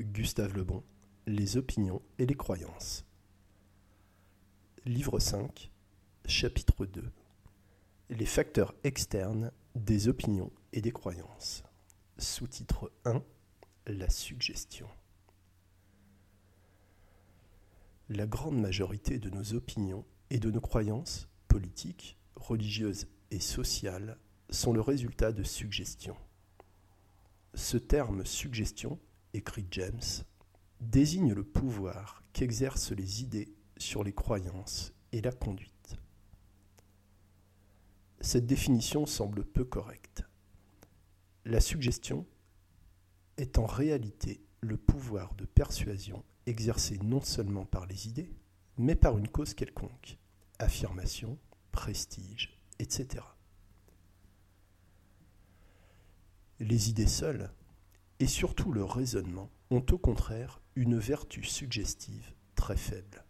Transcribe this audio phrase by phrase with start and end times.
[0.00, 0.84] Gustave Lebon,
[1.26, 3.04] Les opinions et les croyances.
[4.84, 5.72] Livre 5,
[6.24, 7.02] chapitre 2.
[8.10, 11.64] Les facteurs externes des opinions et des croyances.
[12.16, 13.24] Sous-titre 1,
[13.88, 14.86] La suggestion.
[18.08, 24.16] La grande majorité de nos opinions et de nos croyances politiques, religieuses et sociales
[24.48, 26.16] sont le résultat de suggestions.
[27.54, 29.00] Ce terme suggestion
[29.38, 30.24] écrit James,
[30.80, 35.96] désigne le pouvoir qu'exercent les idées sur les croyances et la conduite.
[38.20, 40.24] Cette définition semble peu correcte.
[41.44, 42.26] La suggestion
[43.36, 48.32] est en réalité le pouvoir de persuasion exercé non seulement par les idées,
[48.76, 50.18] mais par une cause quelconque,
[50.58, 51.38] affirmation,
[51.70, 53.24] prestige, etc.
[56.58, 57.52] Les idées seules
[58.20, 63.24] et surtout le raisonnement ont au contraire une vertu suggestive très faible.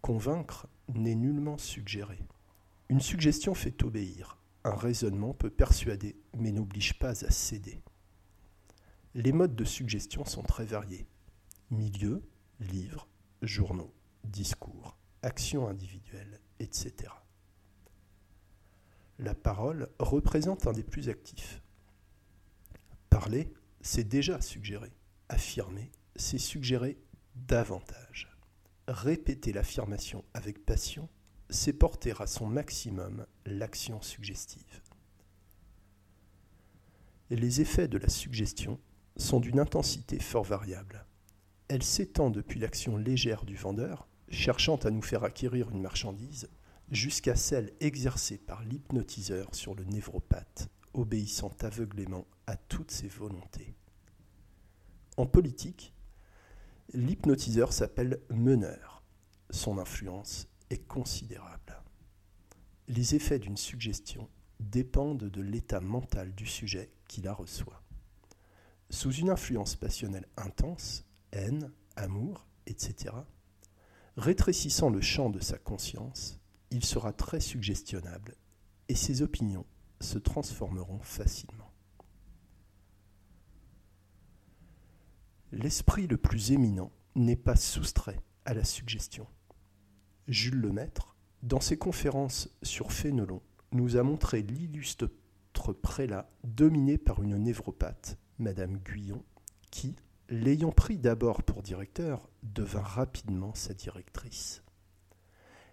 [0.00, 2.18] Convaincre n'est nullement suggérer.
[2.88, 7.82] Une suggestion fait obéir, un raisonnement peut persuader mais n'oblige pas à céder.
[9.14, 11.06] Les modes de suggestion sont très variés.
[11.70, 12.22] Milieu,
[12.60, 13.08] livres,
[13.42, 17.10] journaux, discours, actions individuelles, etc.
[19.18, 21.62] La parole représente un des plus actifs.
[23.08, 23.52] Parler
[23.86, 24.90] c'est déjà suggérer.
[25.28, 26.98] Affirmer, c'est suggérer
[27.36, 28.28] davantage.
[28.88, 31.08] Répéter l'affirmation avec passion,
[31.50, 34.82] c'est porter à son maximum l'action suggestive.
[37.30, 38.80] Et les effets de la suggestion
[39.16, 41.06] sont d'une intensité fort variable.
[41.68, 46.48] Elle s'étend depuis l'action légère du vendeur, cherchant à nous faire acquérir une marchandise,
[46.90, 53.74] jusqu'à celle exercée par l'hypnotiseur sur le névropathe, obéissant aveuglément à toutes ses volontés.
[55.16, 55.94] En politique,
[56.92, 59.02] l'hypnotiseur s'appelle meneur.
[59.50, 61.82] Son influence est considérable.
[62.88, 64.28] Les effets d'une suggestion
[64.60, 67.82] dépendent de l'état mental du sujet qui la reçoit.
[68.90, 73.14] Sous une influence passionnelle intense, haine, amour, etc.,
[74.16, 76.40] rétrécissant le champ de sa conscience,
[76.70, 78.36] il sera très suggestionnable
[78.88, 79.66] et ses opinions
[80.00, 81.72] se transformeront facilement.
[85.52, 89.26] L'esprit le plus éminent n'est pas soustrait à la suggestion.
[90.28, 93.40] Jules Lemaître, dans ses conférences sur Fénelon,
[93.72, 95.08] nous a montré l'illustre
[95.72, 99.22] prélat dominé par une névropathe, Madame Guyon,
[99.70, 99.96] qui,
[100.28, 104.62] l'ayant pris d'abord pour directeur, devint rapidement sa directrice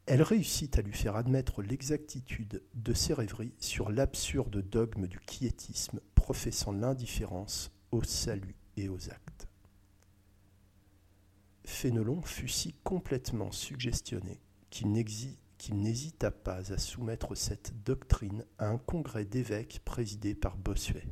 [0.06, 6.02] elle réussit à lui faire admettre l'exactitude de ses rêveries sur l'absurde dogme du quiétisme
[6.14, 9.48] professant l'indifférence au salut et aux actes.
[11.66, 19.24] Fénelon fut si complètement suggestionné qu'il n'hésita pas à soumettre cette doctrine à un congrès
[19.24, 21.08] d'évêques présidé par Bossuet.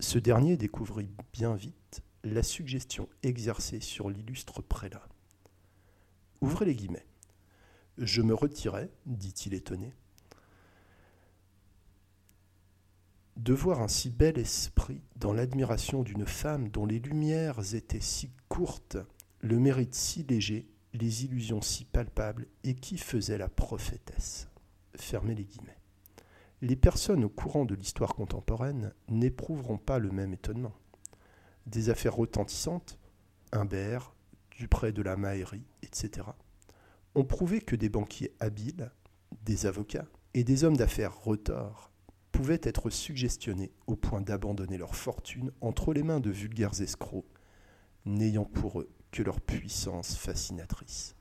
[0.00, 5.06] Ce dernier découvrit bien vite la suggestion exercée sur l'illustre prélat.
[6.40, 7.06] Ouvrez les guillemets.
[7.98, 9.92] Je me retirais, dit-il étonné,
[13.36, 18.30] de voir un si bel esprit dans l'admiration d'une femme dont les lumières étaient si
[18.48, 18.98] courtes,
[19.40, 24.48] le mérite si léger, les illusions si palpables, et qui faisait la prophétesse.
[24.94, 25.78] Fermez les guillemets.
[26.60, 30.74] Les personnes au courant de l'histoire contemporaine n'éprouveront pas le même étonnement.
[31.66, 32.98] Des affaires retentissantes,
[33.50, 34.14] Humbert,
[34.50, 36.26] Dupré de la Maillerie, etc.,
[37.14, 38.90] ont prouvé que des banquiers habiles,
[39.44, 41.90] des avocats et des hommes d'affaires retors
[42.30, 47.26] pouvaient être suggestionnés au point d'abandonner leur fortune entre les mains de vulgaires escrocs,
[48.06, 51.14] n'ayant pour eux que leur puissance fascinatrice.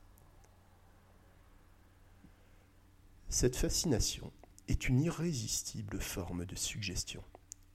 [3.28, 4.32] Cette fascination
[4.68, 7.24] est une irrésistible forme de suggestion.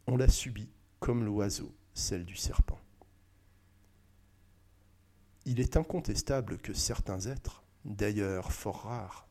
[0.06, 2.80] On la subit comme l'oiseau, celle du serpent.
[5.44, 9.28] Il est incontestable que certains êtres, d'ailleurs fort rare,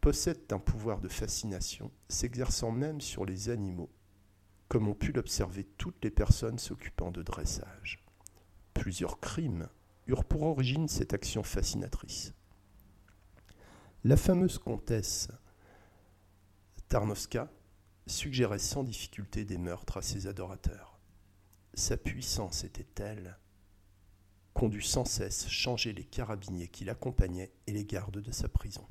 [0.00, 3.90] possèdent un pouvoir de fascination s'exerçant même sur les animaux,
[4.68, 8.04] comme ont pu l'observer toutes les personnes s'occupant de dressage.
[8.74, 9.68] Plusieurs crimes
[10.08, 12.34] eurent pour origine cette action fascinatrice.
[14.04, 15.28] La fameuse comtesse
[16.88, 17.48] Tarnowska
[18.06, 20.98] suggérait sans difficulté des meurtres à ses adorateurs.
[21.74, 23.38] Sa puissance était telle
[24.54, 28.86] qu'on dut sans cesse changer les carabiniers qui l'accompagnaient et les gardes de sa prison.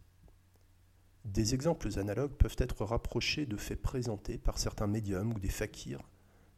[1.26, 6.10] Des exemples analogues peuvent être rapprochés de faits présentés par certains médiums ou des fakirs,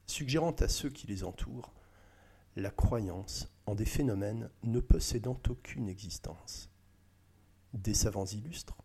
[0.07, 1.73] suggérant à ceux qui les entourent
[2.55, 6.69] la croyance en des phénomènes ne possédant aucune existence.
[7.73, 8.77] Des savants illustres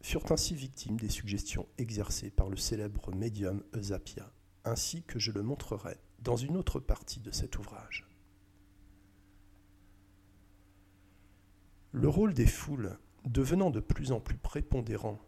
[0.00, 4.30] furent ainsi victimes des suggestions exercées par le célèbre médium Eusapia,
[4.64, 8.06] ainsi que je le montrerai dans une autre partie de cet ouvrage.
[11.96, 15.20] Le rôle des foules devenant de plus en plus prépondérant,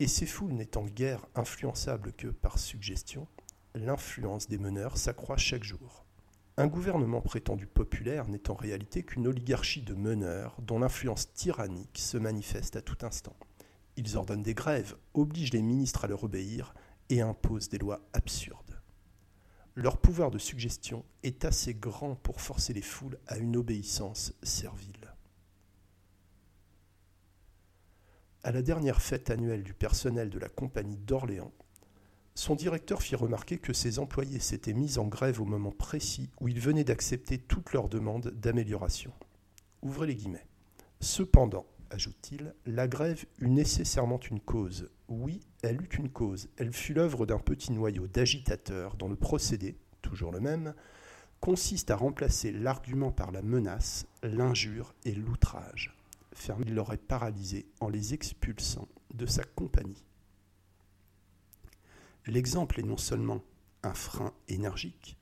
[0.00, 3.28] et ces foules n'étant guère influençables que par suggestion,
[3.74, 6.06] l'influence des meneurs s'accroît chaque jour.
[6.56, 12.16] Un gouvernement prétendu populaire n'est en réalité qu'une oligarchie de meneurs dont l'influence tyrannique se
[12.16, 13.36] manifeste à tout instant.
[13.98, 16.72] Ils ordonnent des grèves, obligent les ministres à leur obéir
[17.10, 18.80] et imposent des lois absurdes.
[19.74, 25.03] Leur pouvoir de suggestion est assez grand pour forcer les foules à une obéissance servile.
[28.44, 31.54] À la dernière fête annuelle du personnel de la Compagnie d'Orléans,
[32.34, 36.48] son directeur fit remarquer que ses employés s'étaient mis en grève au moment précis où
[36.48, 39.14] ils venaient d'accepter toutes leurs demandes d'amélioration.
[39.80, 40.46] Ouvrez les guillemets.
[41.00, 44.90] Cependant, ajoute-t-il, la grève eut nécessairement une cause.
[45.08, 46.50] Oui, elle eut une cause.
[46.58, 50.74] Elle fut l'œuvre d'un petit noyau d'agitateurs dont le procédé, toujours le même,
[51.40, 55.93] consiste à remplacer l'argument par la menace, l'injure et l'outrage.
[56.66, 60.04] Il l'aurait paralysé en les expulsant de sa compagnie.
[62.26, 63.42] L'exemple est non seulement
[63.82, 65.18] un frein énergique,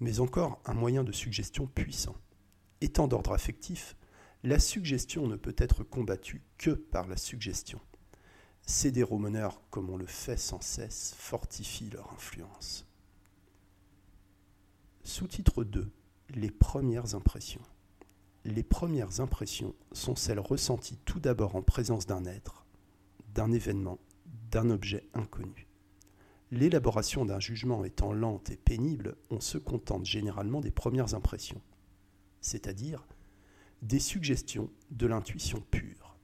[0.00, 2.16] mais encore un moyen de suggestion puissant.
[2.80, 3.96] Étant d'ordre affectif,
[4.42, 7.80] la suggestion ne peut être combattue que par la suggestion.
[8.66, 12.86] Céder aux meneurs, comme on le fait sans cesse, fortifie leur influence.
[15.02, 15.90] Sous-titre 2
[16.30, 17.60] Les premières impressions.
[18.46, 22.66] Les premières impressions sont celles ressenties tout d'abord en présence d'un être,
[23.34, 23.98] d'un événement,
[24.50, 25.66] d'un objet inconnu.
[26.50, 31.62] L'élaboration d'un jugement étant lente et pénible, on se contente généralement des premières impressions,
[32.42, 33.06] c'est-à-dire
[33.80, 36.18] des suggestions de l'intuition pure.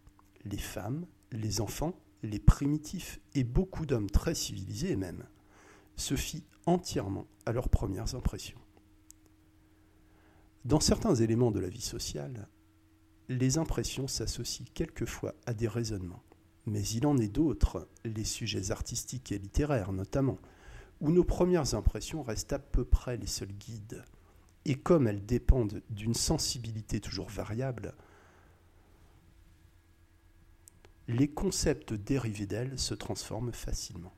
[0.44, 5.24] Les femmes, les enfants, les primitifs et beaucoup d'hommes très civilisés même
[5.96, 8.60] se fient entièrement à leurs premières impressions.
[10.64, 12.48] Dans certains éléments de la vie sociale,
[13.28, 16.22] les impressions s'associent quelquefois à des raisonnements.
[16.66, 20.38] Mais il en est d'autres, les sujets artistiques et littéraires notamment,
[21.00, 24.04] où nos premières impressions restent à peu près les seuls guides.
[24.66, 27.94] Et comme elles dépendent d'une sensibilité toujours variable,
[31.08, 34.12] les concepts dérivés d'elles se transforment facilement.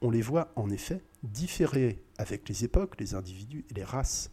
[0.00, 4.30] On les voit en effet différer avec les époques, les individus et les races.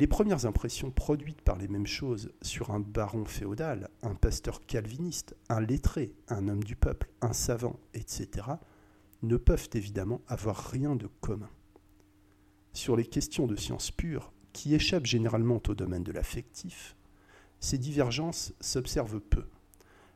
[0.00, 5.36] Les premières impressions produites par les mêmes choses sur un baron féodal, un pasteur calviniste,
[5.50, 8.46] un lettré, un homme du peuple, un savant, etc.,
[9.20, 11.50] ne peuvent évidemment avoir rien de commun.
[12.72, 16.96] Sur les questions de science pure, qui échappent généralement au domaine de l'affectif,
[17.58, 19.44] ces divergences s'observent peu,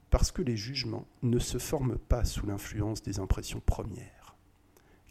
[0.09, 4.35] parce que les jugements ne se forment pas sous l'influence des impressions premières.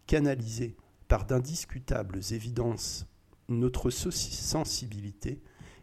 [0.07, 0.75] Canalisés
[1.07, 3.05] par d'indiscutables évidences
[3.49, 5.41] notre sensibilité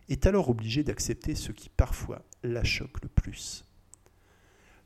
[0.09, 3.65] est alors obligée d'accepter ce qui parfois la choque le plus.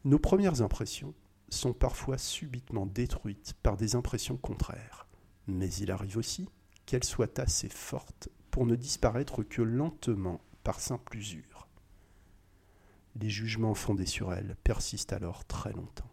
[0.04, 1.14] Nos premières impressions
[1.48, 5.06] sont parfois subitement détruites par des impressions contraires,
[5.46, 6.48] mais il arrive aussi
[6.84, 11.68] qu'elles soient assez fortes pour ne disparaître que lentement par simple usure.
[13.16, 16.10] Les jugements fondés sur elles persistent alors très longtemps.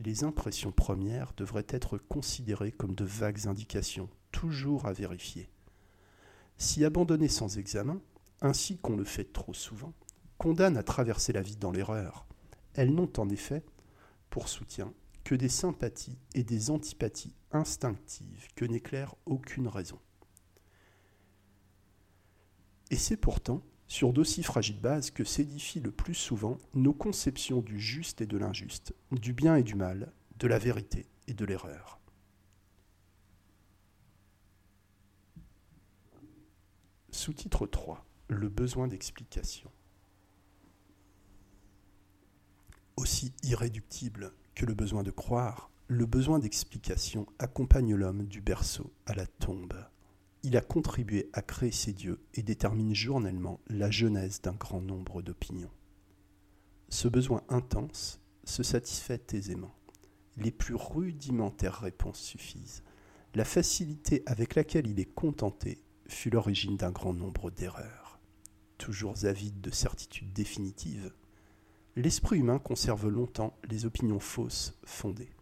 [0.00, 4.10] Les impressions premières devraient être considérées comme de vagues indications
[4.42, 5.48] toujours à vérifier.
[6.58, 8.00] Si abandonnées sans examen,
[8.40, 9.92] ainsi qu'on le fait trop souvent,
[10.36, 12.26] condamnent à traverser la vie dans l'erreur.
[12.74, 13.62] Elles n'ont en effet,
[14.30, 20.00] pour soutien, que des sympathies et des antipathies instinctives que n'éclaire aucune raison.
[22.90, 27.78] Et c'est pourtant sur d'aussi fragiles bases que s'édifient le plus souvent nos conceptions du
[27.78, 32.01] juste et de l'injuste, du bien et du mal, de la vérité et de l'erreur.
[37.22, 38.04] Sous-titre 3.
[38.26, 39.70] Le besoin d'explication.
[42.96, 49.14] Aussi irréductible que le besoin de croire, le besoin d'explication accompagne l'homme du berceau à
[49.14, 49.86] la tombe.
[50.42, 55.22] Il a contribué à créer ses dieux et détermine journellement la genèse d'un grand nombre
[55.22, 55.70] d'opinions.
[56.88, 59.76] Ce besoin intense se satisfait aisément.
[60.38, 62.82] Les plus rudimentaires réponses suffisent.
[63.36, 65.78] La facilité avec laquelle il est contenté
[66.12, 68.20] fut l'origine d'un grand nombre d'erreurs.
[68.78, 71.12] Toujours avide de certitudes définitives,
[71.96, 75.34] l'esprit humain conserve longtemps les opinions fausses fondées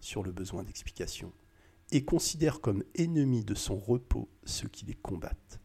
[0.00, 1.32] sur le besoin d'explication
[1.90, 5.60] et considère comme ennemis de son repos ceux qui les combattent.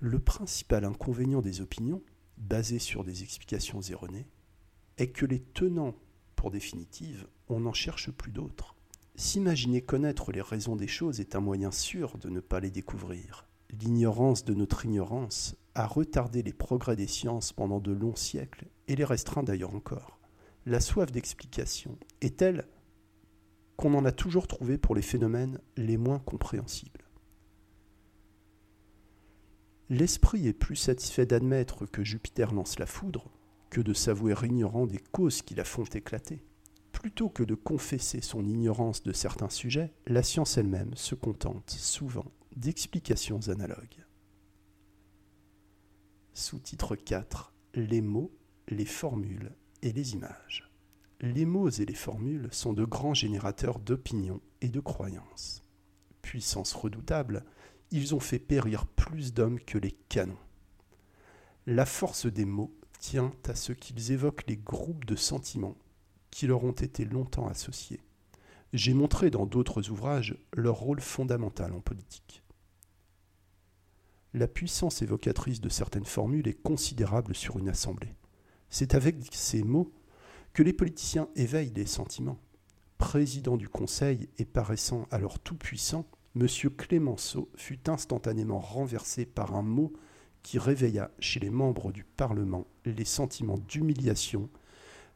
[0.00, 2.02] Le principal inconvénient des opinions,
[2.36, 4.28] basées sur des explications erronées,
[4.96, 5.96] est que les tenants
[6.36, 8.76] pour définitive, on n'en cherche plus d'autres.
[9.18, 13.48] S'imaginer connaître les raisons des choses est un moyen sûr de ne pas les découvrir.
[13.68, 18.94] L'ignorance de notre ignorance a retardé les progrès des sciences pendant de longs siècles et
[18.94, 20.20] les restreint d'ailleurs encore.
[20.66, 22.68] La soif d'explication est telle
[23.76, 27.04] qu'on en a toujours trouvé pour les phénomènes les moins compréhensibles.
[29.90, 33.32] L'esprit est plus satisfait d'admettre que Jupiter lance la foudre
[33.68, 36.40] que de s'avouer ignorant des causes qui la font éclater.
[37.00, 42.24] Plutôt que de confesser son ignorance de certains sujets, la science elle-même se contente souvent
[42.56, 44.04] d'explications analogues.
[46.34, 48.36] Sous-titre 4 Les mots,
[48.66, 50.72] les formules et les images.
[51.20, 55.62] Les mots et les formules sont de grands générateurs d'opinions et de croyances.
[56.20, 57.44] Puissance redoutable,
[57.92, 60.36] ils ont fait périr plus d'hommes que les canons.
[61.64, 65.76] La force des mots tient à ce qu'ils évoquent les groupes de sentiments
[66.30, 68.00] qui leur ont été longtemps associés.
[68.72, 72.42] J'ai montré dans d'autres ouvrages leur rôle fondamental en politique.
[74.34, 78.14] La puissance évocatrice de certaines formules est considérable sur une assemblée.
[78.68, 79.90] C'est avec ces mots
[80.52, 82.38] que les politiciens éveillent les sentiments.
[82.98, 86.04] Président du Conseil et paraissant alors tout-puissant,
[86.36, 86.46] M.
[86.76, 89.92] Clémenceau fut instantanément renversé par un mot
[90.42, 94.50] qui réveilla chez les membres du Parlement les sentiments d'humiliation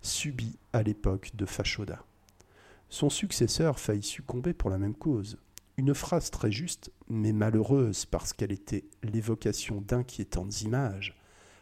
[0.03, 2.05] subis à l'époque de Fachoda.
[2.89, 5.39] Son successeur faillit succomber pour la même cause.
[5.77, 11.19] Une phrase très juste, mais malheureuse parce qu'elle était l'évocation d'inquiétantes images,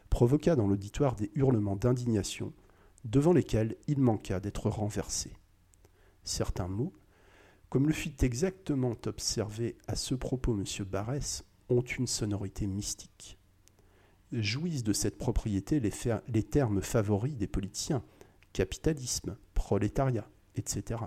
[0.09, 2.52] provoqua dans l'auditoire des hurlements d'indignation
[3.04, 5.32] devant lesquels il manqua d'être renversé.
[6.25, 6.92] Certains mots,
[7.68, 10.64] comme le fit exactement observer à ce propos M.
[10.85, 13.38] Barès, ont une sonorité mystique
[14.32, 18.02] jouissent de cette propriété les termes favoris des politiciens,
[18.52, 21.00] capitalisme, prolétariat, etc.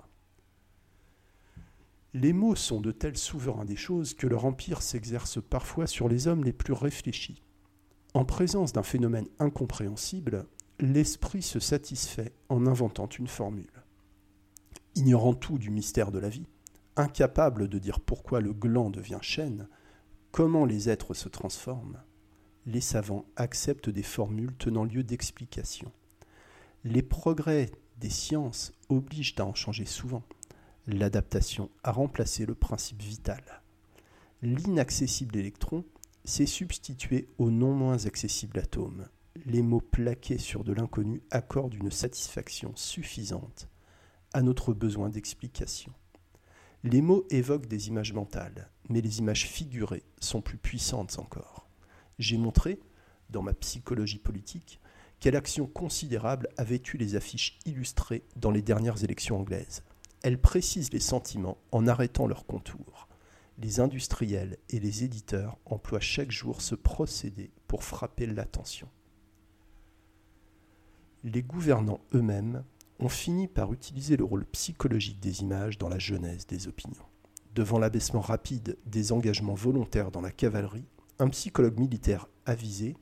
[2.12, 6.28] Les mots sont de tels souverains des choses que leur empire s'exerce parfois sur les
[6.28, 7.42] hommes les plus réfléchis.
[8.14, 10.46] En présence d'un phénomène incompréhensible,
[10.78, 13.82] l'esprit se satisfait en inventant une formule.
[14.94, 16.46] Ignorant tout du mystère de la vie,
[16.96, 19.68] incapable de dire pourquoi le gland devient chêne,
[20.30, 22.00] comment les êtres se transforment,
[22.66, 25.90] les savants acceptent des formules tenant lieu d'explication.
[26.84, 30.22] Les progrès des sciences obligent à en changer souvent.
[30.86, 33.42] L'adaptation a remplacé le principe vital.
[34.42, 35.84] L'inaccessible électron
[36.24, 39.08] s'est substitué au non moins accessible atome.
[39.46, 43.68] Les mots plaqués sur de l'inconnu accordent une satisfaction suffisante
[44.32, 45.92] à notre besoin d'explication.
[46.82, 51.64] Les mots évoquent des images mentales, mais les images figurées sont plus puissantes encore
[52.18, 52.80] j'ai montré,
[53.30, 54.80] dans ma psychologie politique,
[55.20, 59.82] quelle action considérable avait eu les affiches illustrées dans les dernières élections anglaises?
[60.22, 63.08] Elles précisent les sentiments en arrêtant leurs contours.
[63.58, 68.88] Les industriels et les éditeurs emploient chaque jour ce procédé pour frapper l'attention.
[71.22, 72.64] Les gouvernants eux-mêmes
[72.98, 77.06] ont fini par utiliser le rôle psychologique des images dans la genèse des opinions.
[77.54, 82.96] Devant l'abaissement rapide des engagements volontaires dans la cavalerie, un psychologue militaire avisé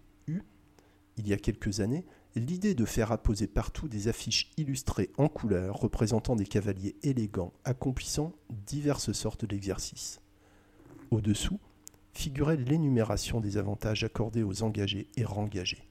[1.16, 2.04] il y a quelques années,
[2.34, 8.32] l'idée de faire apposer partout des affiches illustrées en couleurs représentant des cavaliers élégants accomplissant
[8.66, 10.20] diverses sortes d'exercices.
[11.10, 11.60] Au-dessous
[12.12, 15.88] figurait l'énumération des avantages accordés aux engagés et rengagés.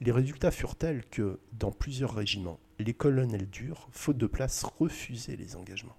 [0.00, 5.36] Les résultats furent tels que, dans plusieurs régiments, les colonels durs, faute de place, refusaient
[5.36, 5.96] les engagements.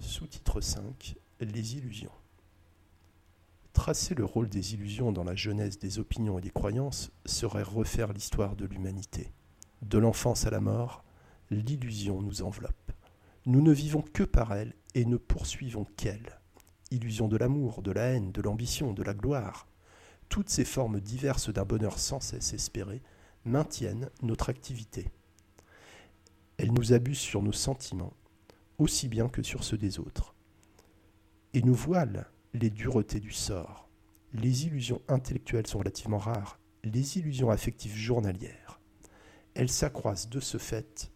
[0.00, 2.12] Sous-titre 5 les illusions.
[3.78, 8.12] Tracer le rôle des illusions dans la genèse des opinions et des croyances serait refaire
[8.12, 9.30] l'histoire de l'humanité.
[9.82, 11.04] De l'enfance à la mort,
[11.52, 12.90] l'illusion nous enveloppe.
[13.46, 16.40] Nous ne vivons que par elle et ne poursuivons qu'elle.
[16.90, 19.68] Illusion de l'amour, de la haine, de l'ambition, de la gloire.
[20.28, 23.00] Toutes ces formes diverses d'un bonheur sans cesse espéré
[23.44, 25.08] maintiennent notre activité.
[26.56, 28.12] Elles nous abusent sur nos sentiments,
[28.78, 30.34] aussi bien que sur ceux des autres
[31.54, 32.26] et nous voilent
[32.58, 33.88] les duretés du sort.
[34.34, 38.80] Les illusions intellectuelles sont relativement rares, les illusions affectives journalières.
[39.54, 41.10] Elles s'accroissent de ce fait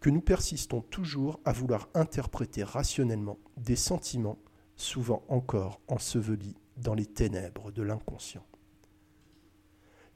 [0.00, 4.38] que nous persistons toujours à vouloir interpréter rationnellement des sentiments
[4.76, 8.44] souvent encore ensevelis dans les ténèbres de l'inconscient.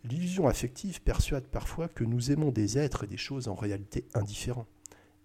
[0.05, 4.67] L'illusion affective persuade parfois que nous aimons des êtres et des choses en réalité indifférents.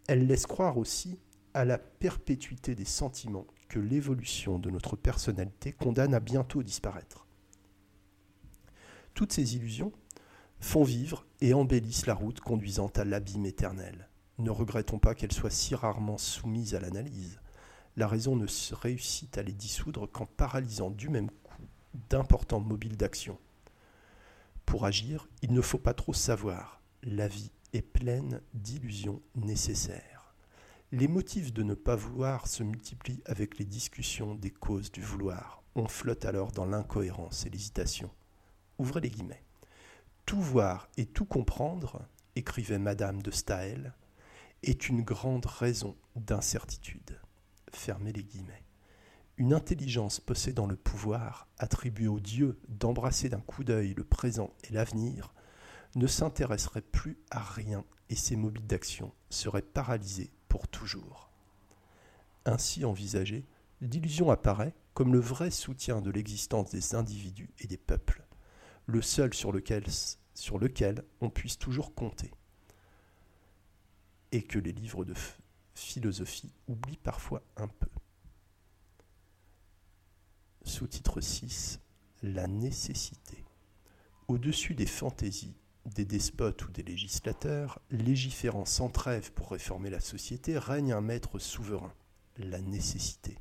[0.08, 1.20] Elle laisse croire aussi
[1.54, 3.48] à la perpétuité des sentiments
[3.80, 7.26] l'évolution de notre personnalité condamne à bientôt disparaître.
[9.14, 9.92] Toutes ces illusions
[10.60, 14.10] font vivre et embellissent la route conduisant à l'abîme éternel.
[14.38, 17.40] Ne regrettons pas qu'elles soient si rarement soumises à l'analyse.
[17.98, 21.62] La raison ne réussit à les dissoudre qu'en paralysant du même coup
[22.10, 23.38] d'importants mobiles d'action.
[24.66, 26.82] Pour agir, il ne faut pas trop savoir.
[27.04, 30.11] La vie est pleine d'illusions nécessaires.
[30.94, 35.64] Les motifs de ne pas vouloir se multiplient avec les discussions des causes du vouloir.
[35.74, 38.12] On flotte alors dans l'incohérence et l'hésitation.
[38.78, 39.46] Ouvrez les guillemets.
[40.26, 42.02] Tout voir et tout comprendre,
[42.36, 43.94] écrivait Madame de Staël,
[44.64, 47.22] est une grande raison d'incertitude.
[47.72, 48.66] Fermez les guillemets.
[49.38, 54.74] Une intelligence possédant le pouvoir, attribuée au Dieu d'embrasser d'un coup d'œil le présent et
[54.74, 55.34] l'avenir,
[55.96, 61.30] ne s'intéresserait plus à rien et ses mobiles d'action seraient paralysés toujours.
[62.46, 63.46] Ainsi envisagée,
[63.82, 68.24] l'illusion apparaît comme le vrai soutien de l'existence des individus et des peuples,
[68.86, 69.86] le seul sur lequel,
[70.34, 72.32] sur lequel on puisse toujours compter,
[74.32, 75.14] et que les livres de
[75.74, 77.90] philosophie oublient parfois un peu.
[80.64, 81.80] Sous-titre 6
[82.22, 83.44] La nécessité.
[84.28, 85.56] Au-dessus des fantaisies
[85.86, 91.40] des despotes ou des législateurs, légiférant sans trêve pour réformer la société, règne un maître
[91.40, 91.94] souverain,
[92.38, 93.38] la nécessité.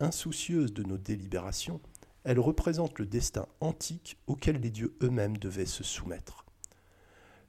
[0.00, 1.80] Insoucieuse de nos délibérations,
[2.24, 6.46] elle représente le destin antique auquel les dieux eux-mêmes devaient se soumettre.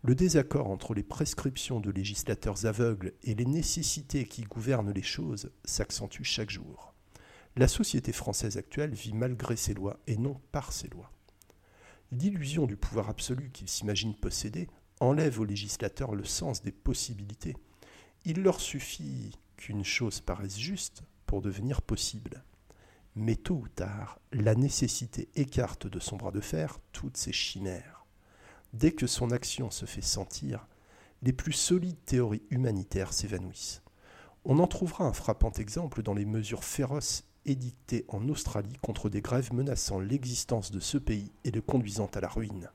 [0.02, 5.50] Le désaccord entre les prescriptions de législateurs aveugles et les nécessités qui gouvernent les choses
[5.64, 6.94] s'accentue chaque jour.
[7.56, 11.12] La société française actuelle vit malgré ses lois et non par ses lois.
[12.20, 14.68] L'illusion du pouvoir absolu qu'ils s'imaginent posséder
[15.00, 17.58] enlève aux législateurs le sens des possibilités.
[18.24, 22.44] Il leur suffit qu'une chose paraisse juste pour devenir possible.
[23.16, 28.06] Mais tôt ou tard, la nécessité écarte de son bras de fer toutes ces chimères.
[28.74, 30.68] Dès que son action se fait sentir,
[31.24, 33.82] les plus solides théories humanitaires s'évanouissent.
[34.46, 39.22] On en trouvera un frappant exemple dans les mesures féroces édicté en Australie contre des
[39.22, 42.70] grèves menaçant l'existence de ce pays et le conduisant à la ruine.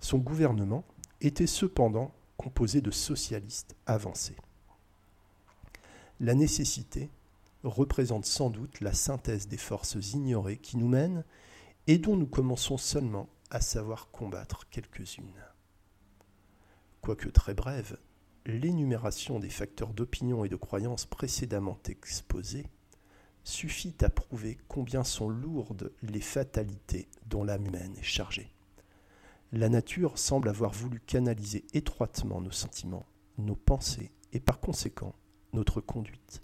[0.00, 0.84] Son gouvernement
[1.20, 4.36] était cependant composé de socialistes avancés.
[6.20, 7.10] La nécessité
[7.62, 11.24] représente sans doute la synthèse des forces ignorées qui nous mènent
[11.86, 15.44] et dont nous commençons seulement à savoir combattre quelques-unes.
[17.00, 17.98] Quoique très brève,
[18.46, 22.66] l'énumération des facteurs d'opinion et de croyance précédemment exposés
[23.44, 28.50] suffit à prouver combien sont lourdes les fatalités dont l'âme humaine est chargée.
[29.52, 33.06] La nature semble avoir voulu canaliser étroitement nos sentiments,
[33.38, 35.14] nos pensées et par conséquent
[35.52, 36.40] notre conduite.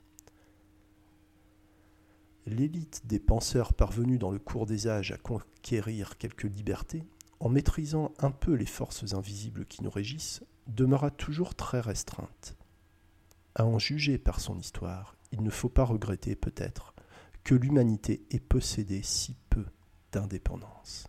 [2.46, 7.04] L'élite des penseurs parvenus dans le cours des âges à conquérir quelques libertés,
[7.40, 12.56] en maîtrisant un peu les forces invisibles qui nous régissent, demeura toujours très restreinte.
[13.54, 16.94] À en juger par son histoire, il ne faut pas regretter peut-être
[17.44, 19.64] que l'humanité ait possédé si peu
[20.12, 21.08] d'indépendance.